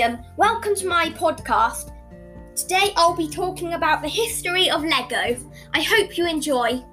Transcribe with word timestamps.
Liam. 0.00 0.24
Welcome 0.36 0.74
to 0.76 0.86
my 0.86 1.08
podcast. 1.10 1.92
Today 2.54 2.92
I'll 2.96 3.16
be 3.16 3.28
talking 3.28 3.72
about 3.72 4.02
the 4.02 4.08
history 4.08 4.70
of 4.70 4.84
Lego. 4.84 5.36
I 5.72 5.80
hope 5.80 6.18
you 6.18 6.28
enjoy. 6.28 6.84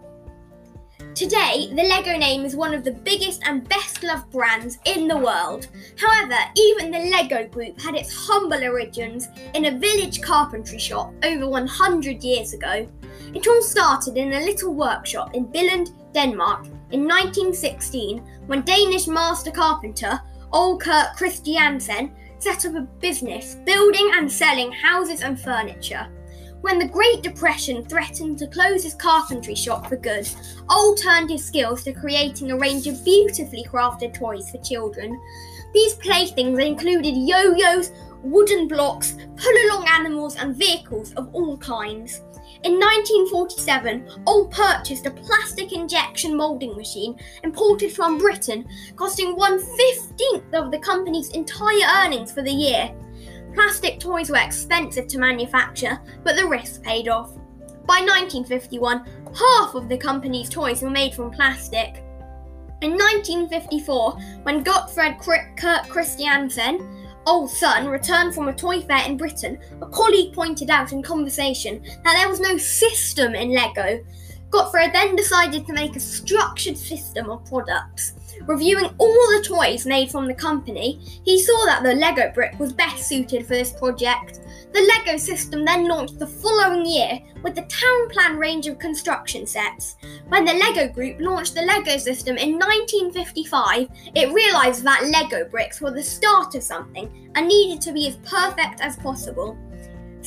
Today, 1.14 1.68
the 1.70 1.84
Lego 1.84 2.18
name 2.18 2.46
is 2.46 2.56
one 2.56 2.74
of 2.74 2.84
the 2.84 2.92
biggest 2.92 3.44
and 3.46 3.68
best 3.68 4.04
loved 4.04 4.32
brands 4.32 4.80
in 4.86 5.08
the 5.08 5.18
world. 5.18 5.68
However, 5.98 6.38
even 6.56 6.92
the 6.92 7.10
Lego 7.12 7.48
group 7.48 7.80
had 7.80 7.96
its 7.96 8.14
humble 8.14 8.64
origins 8.64 9.28
in 9.54 9.66
a 9.66 9.78
village 9.78 10.22
carpentry 10.22 10.80
shop 10.80 11.14
over 11.24 11.48
100 11.48 12.24
years 12.24 12.54
ago. 12.54 12.88
It 13.34 13.48
all 13.48 13.62
started 13.62 14.18
in 14.18 14.34
a 14.34 14.46
little 14.46 14.74
workshop 14.74 15.36
in 15.36 15.48
Billund, 15.48 15.92
Denmark 16.14 16.68
in 16.92 17.06
1916 17.06 18.20
when 18.48 18.62
Danish 18.62 19.08
master 19.08 19.52
carpenter 19.52 20.22
Ole 20.52 20.78
Kirk 20.78 21.16
Christiansen 21.16 22.12
set 22.40 22.66
up 22.66 22.76
a 22.76 22.82
business 22.82 23.56
building 23.66 24.12
and 24.16 24.32
selling 24.32 24.72
houses 24.72 25.22
and 25.22 25.40
furniture. 25.40 26.08
When 26.62 26.80
the 26.80 26.88
Great 26.88 27.22
Depression 27.22 27.86
threatened 27.86 28.40
to 28.40 28.48
close 28.48 28.84
his 28.84 28.96
carpentry 28.96 29.56
shop 29.56 29.88
for 29.88 29.98
good, 29.98 30.28
Ole 30.70 30.96
turned 30.96 31.30
his 31.30 31.46
skills 31.46 31.84
to 31.84 31.94
creating 31.94 32.52
a 32.52 32.58
range 32.58 32.88
of 32.88 33.04
beautifully 33.06 33.64
crafted 33.64 34.14
toys 34.14 34.50
for 34.50 34.58
children. 34.60 35.20
These 35.74 35.96
playthings 35.96 36.60
included 36.60 37.16
yo 37.16 37.54
yos, 37.54 37.92
wooden 38.24 38.68
blocks, 38.68 39.16
pull 39.38 39.54
along 39.66 39.88
animals, 39.88 40.36
and 40.36 40.56
vehicles 40.56 41.14
of 41.14 41.30
all 41.34 41.58
kinds. 41.58 42.22
In 42.64 42.74
1947, 42.74 44.24
Ole 44.26 44.48
purchased 44.48 45.06
a 45.06 45.12
plastic 45.12 45.74
injection 45.74 46.36
moulding 46.36 46.76
machine 46.76 47.18
imported 47.44 47.92
from 47.92 48.18
Britain, 48.18 48.68
costing 48.96 49.36
one 49.36 49.60
fifteenth 49.60 50.54
of 50.54 50.72
the 50.72 50.80
company's 50.80 51.30
entire 51.30 52.04
earnings 52.04 52.32
for 52.32 52.42
the 52.42 52.52
year. 52.52 52.94
Plastic 53.54 54.00
toys 54.00 54.30
were 54.30 54.38
expensive 54.38 55.08
to 55.08 55.20
manufacture, 55.20 56.00
but 56.24 56.36
the 56.36 56.46
risk 56.46 56.82
paid 56.84 57.08
off. 57.08 57.36
By 57.86 58.02
1951, 58.02 59.06
half 59.34 59.76
of 59.76 59.88
the 59.88 59.98
company's 59.98 60.50
toys 60.50 60.82
were 60.82 60.90
made 60.90 61.14
from 61.14 61.32
plastic. 61.32 62.04
In 62.82 62.92
1954, 62.92 64.20
when 64.44 64.64
Godtfred 64.64 65.20
Kirk 65.58 65.88
Christiansen, 65.88 66.97
Ole's 67.28 67.60
son 67.60 67.88
returned 67.88 68.34
from 68.34 68.48
a 68.48 68.54
toy 68.54 68.82
fair 68.82 69.06
in 69.06 69.18
Britain, 69.18 69.60
a 69.82 69.86
colleague 69.88 70.34
pointed 70.34 70.70
out 70.70 70.94
in 70.94 71.04
conversation 71.04 71.84
that 72.06 72.14
there 72.14 72.30
was 72.30 72.40
no 72.40 72.58
system 72.58 73.36
in 73.36 73.54
Lego. 73.54 74.00
Godtfred 74.50 74.94
then 74.94 75.14
decided 75.18 75.68
to 75.68 75.74
make 75.74 75.98
a 75.98 76.00
structured 76.00 76.78
system 76.78 77.30
of 77.30 77.44
products. 77.44 78.14
Reviewing 78.46 78.90
all 78.98 79.14
the 79.14 79.44
toys 79.46 79.86
made 79.86 80.10
from 80.10 80.26
the 80.26 80.34
company, 80.34 81.02
he 81.26 81.42
saw 81.42 81.66
that 81.66 81.84
the 81.84 81.96
Lego 81.96 82.32
brick 82.34 82.58
was 82.60 82.72
best 82.72 83.10
suited 83.10 83.46
for 83.46 83.56
this 83.56 83.74
project. 83.74 84.40
The 84.74 84.82
Lego 84.82 85.18
system 85.18 85.66
then 85.66 85.88
launched 85.88 86.20
the 86.20 86.28
following 86.28 86.86
year 86.86 87.20
with 87.42 87.56
the 87.56 87.64
town 87.64 88.10
plan 88.10 88.38
range 88.38 88.68
of 88.68 88.78
construction 88.78 89.48
sets. 89.48 89.96
When 90.28 90.46
the 90.46 90.54
Lego 90.54 90.92
group 90.92 91.20
launched 91.20 91.56
the 91.56 91.62
Lego 91.62 91.98
system 91.98 92.38
in 92.38 92.60
1955, 92.60 93.88
it 94.16 94.34
realised 94.34 94.84
that 94.84 95.06
Lego 95.06 95.50
bricks 95.50 95.82
were 95.82 95.92
the 95.92 96.04
start 96.04 96.56
of 96.56 96.64
something 96.64 97.32
and 97.36 97.48
needed 97.48 97.82
to 97.82 97.92
be 97.92 98.08
as 98.08 98.18
perfect 98.18 98.82
as 98.82 98.98
possible. 98.98 99.58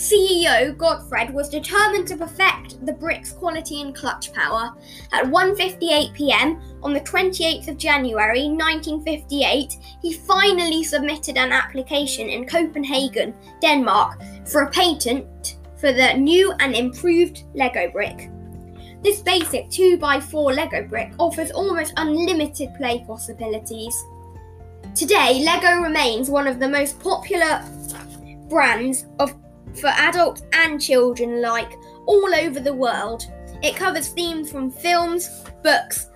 CEO 0.00 0.74
Godtfred 0.78 1.30
was 1.30 1.50
determined 1.50 2.08
to 2.08 2.16
perfect 2.16 2.86
the 2.86 2.92
brick's 2.94 3.32
quality 3.32 3.82
and 3.82 3.94
clutch 3.94 4.32
power. 4.32 4.74
At 5.12 5.26
1:58 5.26 6.14
p.m. 6.14 6.58
on 6.82 6.94
the 6.94 7.02
28th 7.02 7.68
of 7.68 7.76
January 7.76 8.48
1958, 8.48 9.76
he 10.00 10.14
finally 10.14 10.82
submitted 10.84 11.36
an 11.36 11.52
application 11.52 12.30
in 12.30 12.46
Copenhagen, 12.46 13.34
Denmark, 13.60 14.22
for 14.46 14.62
a 14.62 14.70
patent 14.70 15.58
for 15.76 15.92
the 15.92 16.14
new 16.14 16.54
and 16.60 16.74
improved 16.74 17.44
Lego 17.54 17.90
brick. 17.90 18.30
This 19.02 19.20
basic 19.20 19.66
2x4 19.66 20.56
Lego 20.56 20.82
brick 20.88 21.12
offers 21.18 21.50
almost 21.50 21.92
unlimited 21.98 22.74
play 22.74 23.04
possibilities. 23.06 23.94
Today, 24.94 25.42
Lego 25.44 25.82
remains 25.82 26.30
one 26.30 26.46
of 26.46 26.58
the 26.58 26.68
most 26.68 26.98
popular 27.00 27.62
brands 28.48 29.04
of 29.18 29.34
for 29.74 29.88
adults 29.88 30.42
and 30.52 30.80
children 30.80 31.34
alike 31.34 31.76
all 32.06 32.34
over 32.34 32.60
the 32.60 32.72
world. 32.72 33.24
It 33.62 33.76
covers 33.76 34.08
themes 34.08 34.50
from 34.50 34.70
films, 34.70 35.44
books, 35.62 36.10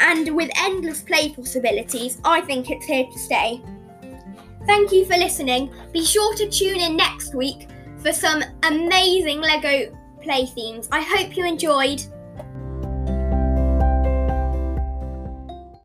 and 0.00 0.34
with 0.34 0.50
endless 0.58 1.02
play 1.02 1.30
possibilities, 1.30 2.20
I 2.24 2.40
think 2.42 2.70
it's 2.70 2.86
here 2.86 3.06
to 3.06 3.18
stay. 3.18 3.62
Thank 4.66 4.92
you 4.92 5.04
for 5.04 5.16
listening. 5.16 5.72
Be 5.92 6.04
sure 6.04 6.34
to 6.36 6.48
tune 6.48 6.80
in 6.80 6.96
next 6.96 7.34
week 7.34 7.68
for 7.98 8.12
some 8.12 8.42
amazing 8.64 9.40
LEGO 9.40 9.96
play 10.20 10.46
themes. 10.46 10.88
I 10.92 11.00
hope 11.00 11.36
you 11.36 11.46
enjoyed. 11.46 12.02